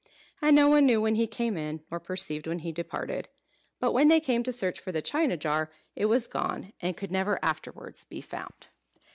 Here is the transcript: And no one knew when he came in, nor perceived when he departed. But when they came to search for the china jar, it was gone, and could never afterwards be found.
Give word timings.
And 0.41 0.55
no 0.55 0.67
one 0.67 0.87
knew 0.87 0.99
when 0.99 1.13
he 1.13 1.27
came 1.27 1.55
in, 1.55 1.83
nor 1.91 1.99
perceived 1.99 2.47
when 2.47 2.57
he 2.65 2.71
departed. 2.71 3.29
But 3.79 3.91
when 3.91 4.07
they 4.07 4.19
came 4.19 4.41
to 4.41 4.51
search 4.51 4.79
for 4.79 4.91
the 4.91 4.99
china 5.03 5.37
jar, 5.37 5.69
it 5.95 6.05
was 6.05 6.25
gone, 6.25 6.73
and 6.81 6.97
could 6.97 7.11
never 7.11 7.37
afterwards 7.45 8.03
be 8.05 8.19
found. 8.19 8.69